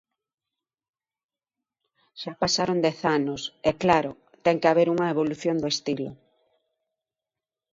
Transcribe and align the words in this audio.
Xa 2.21 2.33
pasaron 2.41 2.77
dez 2.87 2.99
anos 3.17 3.41
e, 3.69 3.71
claro, 3.83 4.11
ten 4.45 4.59
que 4.61 4.69
haber 4.69 4.87
unha 4.93 5.11
evolución 5.13 5.55
do 5.59 5.67
estilo. 5.75 6.09